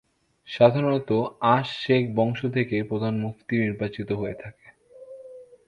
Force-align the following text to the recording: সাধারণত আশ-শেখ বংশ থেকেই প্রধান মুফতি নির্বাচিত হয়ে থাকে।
সাধারণত 0.49 1.09
আশ-শেখ 1.49 2.03
বংশ 2.15 2.39
থেকেই 2.53 2.83
প্রধান 2.83 3.13
মুফতি 3.19 3.55
নির্বাচিত 3.57 4.09
হয়ে 4.11 4.35
থাকে। 4.35 4.67